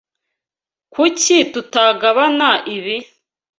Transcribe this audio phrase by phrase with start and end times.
[0.93, 2.97] Kuki tutagabana ibi?